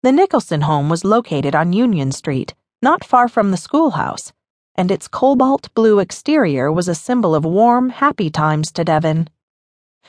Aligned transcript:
The 0.00 0.12
Nicholson 0.12 0.60
home 0.60 0.88
was 0.88 1.04
located 1.04 1.56
on 1.56 1.72
Union 1.72 2.12
Street, 2.12 2.54
not 2.80 3.04
far 3.04 3.26
from 3.26 3.50
the 3.50 3.56
schoolhouse, 3.56 4.32
and 4.76 4.92
its 4.92 5.08
cobalt 5.08 5.74
blue 5.74 5.98
exterior 5.98 6.70
was 6.70 6.86
a 6.86 6.94
symbol 6.94 7.34
of 7.34 7.44
warm, 7.44 7.90
happy 7.90 8.30
times 8.30 8.70
to 8.72 8.84
Devon. 8.84 9.28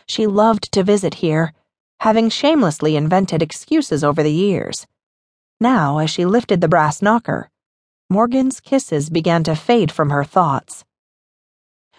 She 0.05 0.27
loved 0.27 0.71
to 0.73 0.83
visit 0.83 1.15
here, 1.15 1.53
having 2.01 2.29
shamelessly 2.29 2.95
invented 2.95 3.41
excuses 3.41 4.03
over 4.03 4.21
the 4.21 4.31
years. 4.31 4.85
Now, 5.59 5.97
as 5.97 6.11
she 6.11 6.23
lifted 6.23 6.61
the 6.61 6.67
brass 6.67 7.01
knocker, 7.01 7.49
Morgan's 8.11 8.59
kisses 8.59 9.09
began 9.09 9.43
to 9.45 9.55
fade 9.55 9.91
from 9.91 10.11
her 10.11 10.23
thoughts. 10.23 10.85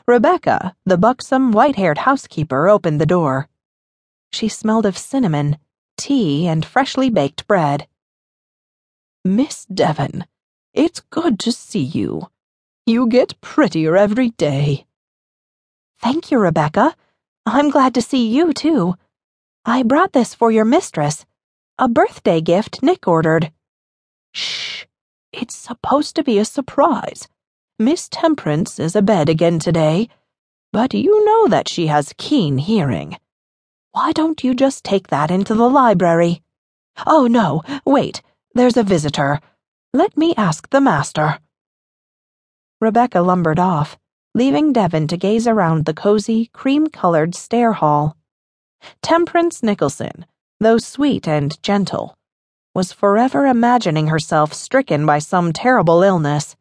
Rebecca, 0.06 0.76
the 0.86 0.96
buxom, 0.96 1.50
white 1.50 1.74
haired 1.74 1.98
housekeeper, 1.98 2.68
opened 2.68 3.00
the 3.00 3.06
door. 3.06 3.48
She 4.32 4.48
smelled 4.48 4.86
of 4.86 4.96
cinnamon, 4.96 5.58
tea, 6.00 6.48
and 6.48 6.64
freshly 6.64 7.10
baked 7.10 7.46
bread. 7.46 7.86
Miss 9.24 9.66
Devon, 9.66 10.24
it's 10.72 11.00
good 11.10 11.38
to 11.40 11.52
see 11.52 11.84
you. 11.84 12.28
You 12.86 13.06
get 13.06 13.40
prettier 13.42 13.96
every 13.96 14.30
day. 14.30 14.86
Thank 16.00 16.30
you, 16.30 16.38
Rebecca. 16.38 16.96
I'm 17.44 17.68
glad 17.68 17.92
to 17.94 18.02
see 18.02 18.26
you, 18.26 18.54
too. 18.54 18.94
I 19.66 19.82
brought 19.82 20.14
this 20.14 20.34
for 20.34 20.50
your 20.50 20.64
mistress. 20.64 21.26
A 21.78 21.86
birthday 21.86 22.40
gift 22.40 22.82
Nick 22.82 23.06
ordered. 23.06 23.52
Shh. 24.32 24.86
It's 25.32 25.54
supposed 25.54 26.16
to 26.16 26.24
be 26.24 26.38
a 26.38 26.44
surprise. 26.44 27.28
Miss 27.78 28.08
Temperance 28.08 28.78
is 28.78 28.96
abed 28.96 29.28
again 29.28 29.58
today, 29.58 30.08
but 30.72 30.94
you 30.94 31.24
know 31.24 31.48
that 31.48 31.68
she 31.68 31.88
has 31.88 32.14
keen 32.16 32.58
hearing. 32.58 33.18
Why 33.92 34.12
don't 34.12 34.44
you 34.44 34.54
just 34.54 34.84
take 34.84 35.08
that 35.08 35.32
into 35.32 35.52
the 35.52 35.68
library? 35.68 36.42
Oh, 37.08 37.26
no, 37.26 37.62
wait, 37.84 38.22
there's 38.54 38.76
a 38.76 38.84
visitor. 38.84 39.40
Let 39.92 40.16
me 40.16 40.32
ask 40.36 40.70
the 40.70 40.80
master. 40.80 41.40
Rebecca 42.80 43.20
lumbered 43.20 43.58
off, 43.58 43.98
leaving 44.32 44.72
Devon 44.72 45.08
to 45.08 45.16
gaze 45.16 45.48
around 45.48 45.86
the 45.86 45.94
cozy, 45.94 46.46
cream 46.52 46.86
colored 46.86 47.34
stair 47.34 47.72
hall. 47.72 48.16
Temperance 49.02 49.60
Nicholson, 49.60 50.24
though 50.60 50.78
sweet 50.78 51.26
and 51.26 51.60
gentle, 51.60 52.16
was 52.74 52.92
forever 52.92 53.46
imagining 53.46 54.06
herself 54.06 54.54
stricken 54.54 55.04
by 55.04 55.18
some 55.18 55.52
terrible 55.52 56.04
illness. 56.04 56.54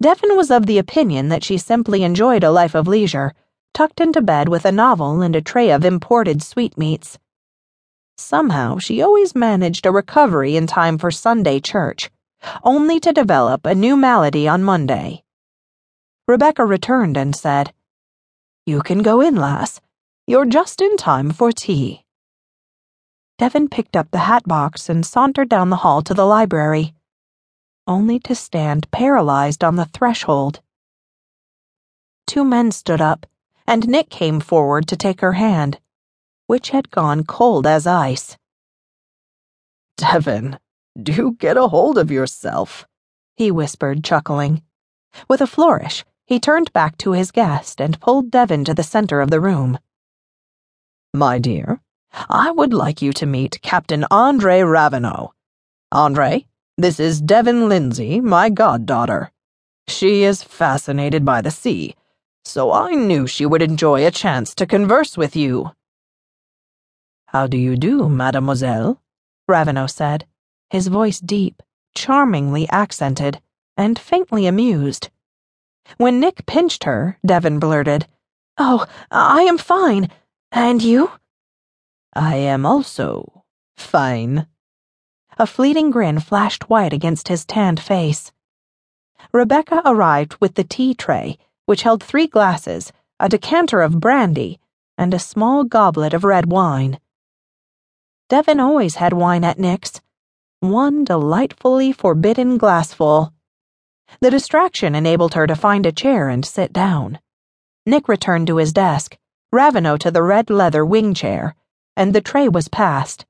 Devon 0.00 0.36
was 0.36 0.50
of 0.50 0.66
the 0.66 0.76
opinion 0.76 1.30
that 1.30 1.42
she 1.42 1.56
simply 1.56 2.02
enjoyed 2.02 2.44
a 2.44 2.50
life 2.50 2.74
of 2.74 2.86
leisure, 2.86 3.32
tucked 3.74 4.00
into 4.00 4.20
bed 4.20 4.48
with 4.48 4.64
a 4.64 4.72
novel 4.72 5.22
and 5.22 5.34
a 5.36 5.40
tray 5.40 5.70
of 5.70 5.84
imported 5.84 6.42
sweetmeats. 6.42 7.18
Somehow, 8.16 8.78
she 8.78 9.00
always 9.00 9.34
managed 9.34 9.86
a 9.86 9.92
recovery 9.92 10.56
in 10.56 10.66
time 10.66 10.98
for 10.98 11.10
Sunday 11.10 11.60
church, 11.60 12.10
only 12.62 13.00
to 13.00 13.12
develop 13.12 13.64
a 13.64 13.74
new 13.74 13.96
malady 13.96 14.46
on 14.46 14.62
Monday. 14.62 15.22
Rebecca 16.28 16.64
returned 16.64 17.16
and 17.16 17.34
said, 17.34 17.72
You 18.66 18.82
can 18.82 19.02
go 19.02 19.20
in, 19.20 19.36
lass. 19.36 19.80
You're 20.26 20.46
just 20.46 20.80
in 20.80 20.96
time 20.96 21.30
for 21.30 21.52
tea. 21.52 22.04
Devon 23.38 23.68
picked 23.68 23.96
up 23.96 24.10
the 24.10 24.18
hat 24.18 24.44
box 24.46 24.88
and 24.88 25.04
sauntered 25.04 25.48
down 25.48 25.70
the 25.70 25.76
hall 25.76 26.02
to 26.02 26.14
the 26.14 26.26
library 26.26 26.94
only 27.90 28.20
to 28.20 28.36
stand 28.36 28.88
paralyzed 28.92 29.64
on 29.64 29.74
the 29.74 29.84
threshold. 29.84 30.60
Two 32.24 32.44
men 32.44 32.70
stood 32.70 33.00
up, 33.00 33.26
and 33.70 33.86
Nick 33.86 34.10
came 34.10 34.40
forward 34.40 34.88
to 34.88 34.96
take 34.96 35.20
her 35.20 35.34
hand, 35.34 35.78
which 36.48 36.70
had 36.70 36.90
gone 36.90 37.22
cold 37.22 37.68
as 37.68 37.86
ice. 37.86 38.36
Devon, 39.96 40.58
do 41.00 41.36
get 41.38 41.56
a 41.56 41.68
hold 41.68 41.96
of 41.96 42.10
yourself, 42.10 42.84
he 43.36 43.52
whispered, 43.52 44.02
chuckling. 44.02 44.60
With 45.28 45.40
a 45.40 45.46
flourish, 45.46 46.04
he 46.26 46.40
turned 46.40 46.72
back 46.72 46.98
to 46.98 47.12
his 47.12 47.30
guest 47.30 47.80
and 47.80 48.00
pulled 48.00 48.32
Devon 48.32 48.64
to 48.64 48.74
the 48.74 48.82
center 48.82 49.20
of 49.20 49.30
the 49.30 49.40
room. 49.40 49.78
My 51.14 51.38
dear, 51.38 51.80
I 52.28 52.50
would 52.50 52.74
like 52.74 53.00
you 53.00 53.12
to 53.12 53.24
meet 53.24 53.62
Captain 53.62 54.04
Andre 54.10 54.62
Raveneau. 54.62 55.30
Andre, 55.92 56.44
this 56.76 56.98
is 56.98 57.20
Devon 57.20 57.68
Lindsay, 57.68 58.20
my 58.20 58.50
goddaughter. 58.50 59.30
She 59.86 60.24
is 60.24 60.42
fascinated 60.42 61.24
by 61.24 61.40
the 61.40 61.52
sea, 61.52 61.94
so 62.50 62.72
I 62.72 62.90
knew 62.96 63.28
she 63.28 63.46
would 63.46 63.62
enjoy 63.62 64.04
a 64.04 64.10
chance 64.10 64.56
to 64.56 64.66
converse 64.66 65.16
with 65.16 65.36
you. 65.36 65.70
How 67.26 67.46
do 67.46 67.56
you 67.56 67.76
do, 67.76 68.08
mademoiselle? 68.08 69.00
Raveneau 69.48 69.88
said, 69.88 70.26
his 70.68 70.88
voice 70.88 71.20
deep, 71.20 71.62
charmingly 71.94 72.68
accented, 72.68 73.40
and 73.76 73.96
faintly 73.98 74.46
amused. 74.46 75.10
When 75.96 76.18
Nick 76.18 76.44
pinched 76.44 76.84
her, 76.84 77.18
Devon 77.24 77.60
blurted, 77.60 78.08
Oh, 78.58 78.84
I 79.12 79.42
am 79.42 79.56
fine. 79.56 80.10
And 80.50 80.82
you? 80.82 81.12
I 82.14 82.34
am 82.34 82.66
also 82.66 83.44
fine. 83.76 84.48
A 85.38 85.46
fleeting 85.46 85.92
grin 85.92 86.18
flashed 86.18 86.68
white 86.68 86.92
against 86.92 87.28
his 87.28 87.44
tanned 87.44 87.78
face. 87.78 88.32
Rebecca 89.32 89.82
arrived 89.84 90.36
with 90.40 90.56
the 90.56 90.64
tea 90.64 90.94
tray, 90.94 91.38
which 91.70 91.82
held 91.82 92.02
three 92.02 92.26
glasses, 92.26 92.92
a 93.20 93.28
decanter 93.28 93.80
of 93.80 94.00
brandy, 94.00 94.58
and 94.98 95.14
a 95.14 95.20
small 95.20 95.62
goblet 95.62 96.12
of 96.12 96.24
red 96.24 96.50
wine. 96.50 96.98
Devon 98.28 98.58
always 98.58 98.96
had 98.96 99.12
wine 99.12 99.44
at 99.44 99.56
Nick's, 99.56 100.00
one 100.58 101.04
delightfully 101.04 101.92
forbidden 101.92 102.58
glassful. 102.58 103.32
The 104.20 104.32
distraction 104.32 104.96
enabled 104.96 105.34
her 105.34 105.46
to 105.46 105.54
find 105.54 105.86
a 105.86 105.92
chair 105.92 106.28
and 106.28 106.44
sit 106.44 106.72
down. 106.72 107.20
Nick 107.86 108.08
returned 108.08 108.48
to 108.48 108.56
his 108.56 108.72
desk, 108.72 109.16
Raveneau 109.52 109.96
to 109.98 110.10
the 110.10 110.24
red 110.24 110.50
leather 110.50 110.84
wing 110.84 111.14
chair, 111.14 111.54
and 111.96 112.12
the 112.12 112.20
tray 112.20 112.48
was 112.48 112.66
passed. 112.66 113.26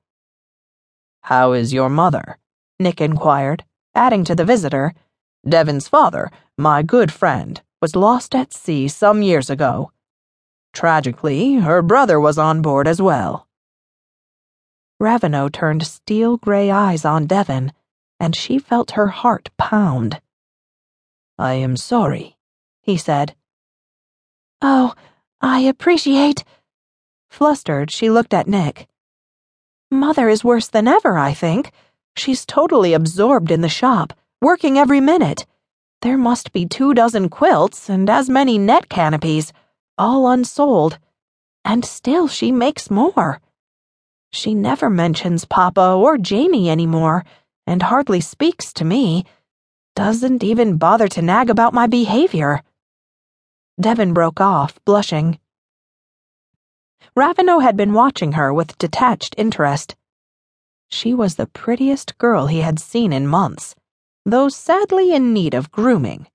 How 1.21 1.51
is 1.53 1.73
your 1.73 1.91
mother? 1.91 2.39
Nick 2.79 3.01
inquired, 3.01 3.65
adding 3.93 4.23
to 4.23 4.33
the 4.33 4.45
visitor, 4.45 4.95
Devon's 5.47 5.87
father, 5.87 6.31
my 6.57 6.81
good 6.81 7.13
friend, 7.13 7.61
was 7.81 7.95
lost 7.95 8.35
at 8.35 8.53
sea 8.53 8.87
some 8.87 9.23
years 9.23 9.49
ago. 9.49 9.91
Tragically, 10.73 11.55
her 11.55 11.81
brother 11.81 12.19
was 12.19 12.37
on 12.37 12.61
board 12.61 12.87
as 12.87 13.01
well. 13.01 13.47
Raveneau 15.01 15.51
turned 15.51 15.85
steel 15.85 16.37
gray 16.37 16.69
eyes 16.69 17.03
on 17.03 17.25
Devon, 17.25 17.73
and 18.19 18.35
she 18.35 18.59
felt 18.59 18.91
her 18.91 19.07
heart 19.07 19.49
pound. 19.57 20.21
I 21.39 21.53
am 21.53 21.75
sorry, 21.75 22.37
he 22.81 22.97
said. 22.97 23.35
Oh, 24.61 24.93
I 25.41 25.61
appreciate. 25.61 26.43
Flustered, 27.31 27.89
she 27.89 28.11
looked 28.11 28.33
at 28.33 28.47
Nick. 28.47 28.87
Mother 29.89 30.29
is 30.29 30.43
worse 30.43 30.67
than 30.67 30.87
ever, 30.87 31.17
I 31.17 31.33
think. 31.33 31.71
She's 32.15 32.45
totally 32.45 32.93
absorbed 32.93 33.49
in 33.49 33.61
the 33.61 33.69
shop, 33.69 34.13
working 34.39 34.77
every 34.77 35.01
minute. 35.01 35.47
There 36.01 36.17
must 36.17 36.51
be 36.51 36.65
two 36.65 36.95
dozen 36.95 37.29
quilts 37.29 37.87
and 37.87 38.09
as 38.09 38.27
many 38.27 38.57
net 38.57 38.89
canopies, 38.89 39.53
all 39.99 40.27
unsold. 40.27 40.97
And 41.63 41.85
still 41.85 42.27
she 42.27 42.51
makes 42.51 42.89
more. 42.89 43.39
She 44.31 44.55
never 44.55 44.89
mentions 44.89 45.45
Papa 45.45 45.91
or 45.91 46.17
Jamie 46.17 46.71
anymore, 46.71 47.23
and 47.67 47.83
hardly 47.83 48.19
speaks 48.19 48.73
to 48.73 48.85
me. 48.85 49.25
Doesn't 49.95 50.43
even 50.43 50.77
bother 50.77 51.07
to 51.09 51.21
nag 51.21 51.51
about 51.51 51.73
my 51.73 51.85
behavior. 51.85 52.63
Devon 53.79 54.13
broke 54.13 54.41
off, 54.41 54.79
blushing. 54.85 55.37
Raveneau 57.15 57.61
had 57.61 57.77
been 57.77 57.93
watching 57.93 58.31
her 58.31 58.51
with 58.51 58.77
detached 58.79 59.35
interest. 59.37 59.95
She 60.89 61.13
was 61.13 61.35
the 61.35 61.45
prettiest 61.45 62.17
girl 62.17 62.47
he 62.47 62.61
had 62.61 62.79
seen 62.79 63.13
in 63.13 63.27
months, 63.27 63.75
though 64.25 64.49
sadly 64.49 65.13
in 65.13 65.33
need 65.33 65.53
of 65.53 65.71
grooming. 65.71 66.27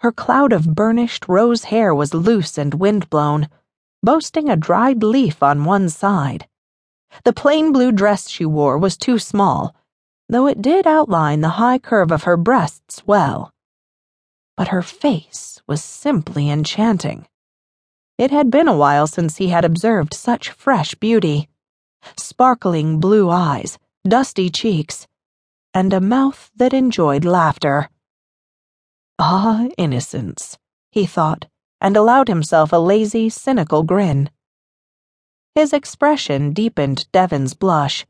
Her 0.00 0.12
cloud 0.12 0.52
of 0.52 0.74
burnished 0.74 1.28
rose 1.28 1.64
hair 1.64 1.94
was 1.94 2.14
loose 2.14 2.56
and 2.56 2.74
windblown, 2.74 3.48
boasting 4.02 4.48
a 4.48 4.56
dried 4.56 5.02
leaf 5.02 5.42
on 5.42 5.64
one 5.64 5.88
side. 5.88 6.48
The 7.24 7.32
plain 7.32 7.72
blue 7.72 7.92
dress 7.92 8.28
she 8.28 8.44
wore 8.44 8.78
was 8.78 8.96
too 8.96 9.18
small, 9.18 9.74
though 10.28 10.46
it 10.46 10.62
did 10.62 10.86
outline 10.86 11.40
the 11.40 11.60
high 11.60 11.78
curve 11.78 12.10
of 12.10 12.24
her 12.24 12.36
breasts 12.36 13.02
well. 13.06 13.52
But 14.56 14.68
her 14.68 14.82
face 14.82 15.60
was 15.66 15.82
simply 15.82 16.50
enchanting. 16.50 17.26
It 18.16 18.30
had 18.30 18.50
been 18.50 18.68
a 18.68 18.76
while 18.76 19.06
since 19.06 19.36
he 19.36 19.48
had 19.48 19.64
observed 19.64 20.14
such 20.14 20.50
fresh 20.50 20.94
beauty. 20.94 21.48
Sparkling 22.16 23.00
blue 23.00 23.30
eyes, 23.30 23.78
dusty 24.06 24.50
cheeks, 24.50 25.06
and 25.74 25.92
a 25.92 26.00
mouth 26.00 26.50
that 26.56 26.72
enjoyed 26.72 27.24
laughter. 27.24 27.90
Ah, 29.18 29.66
innocence, 29.76 30.56
he 30.92 31.04
thought, 31.04 31.46
and 31.80 31.96
allowed 31.96 32.28
himself 32.28 32.72
a 32.72 32.76
lazy, 32.76 33.28
cynical 33.28 33.82
grin. 33.82 34.30
His 35.54 35.72
expression 35.72 36.52
deepened 36.52 37.10
Devon's 37.12 37.54
blush. 37.54 38.06